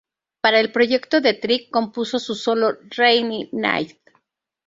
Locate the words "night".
3.51-3.99